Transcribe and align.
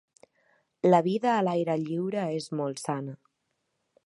La 0.87 1.01
vida 1.07 1.35
a 1.35 1.45
l'aire 1.49 1.77
lliure 1.83 2.27
és 2.41 2.51
molt 2.63 2.85
sana. 2.89 3.19